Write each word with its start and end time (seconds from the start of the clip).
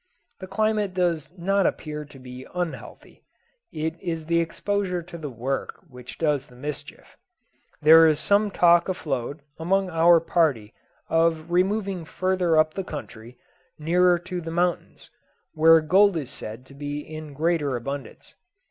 The 0.39 0.47
climate 0.47 0.95
does 0.95 1.29
not 1.37 1.67
appear 1.67 2.05
to 2.05 2.17
be 2.17 2.47
unhealthy. 2.55 3.23
It 3.71 4.01
is 4.01 4.25
the 4.25 4.39
exposure 4.39 5.03
to 5.03 5.15
the 5.15 5.29
work 5.29 5.77
which 5.87 6.17
does 6.17 6.47
the 6.47 6.55
mischief. 6.55 7.15
There 7.83 8.07
is 8.07 8.19
some 8.19 8.49
talk 8.49 8.89
afloat 8.89 9.41
among 9.59 9.91
our 9.91 10.19
party 10.19 10.73
of 11.07 11.51
removing 11.51 12.03
further 12.05 12.57
up 12.57 12.73
the 12.73 12.83
country, 12.83 13.37
nearer 13.77 14.17
to 14.17 14.41
the 14.41 14.49
mountains, 14.49 15.11
where 15.53 15.79
gold 15.81 16.17
is 16.17 16.31
said 16.31 16.65
to 16.65 16.73
be 16.73 17.01
in 17.01 17.33
greater 17.35 17.75
abundance. 17.75 18.33